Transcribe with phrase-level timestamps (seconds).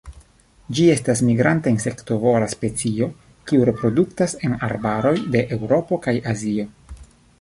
[0.77, 3.09] Ĝi estas migranta insektovora specio
[3.51, 6.67] kiu reproduktas en arbaroj de Eŭropo kaj Azio.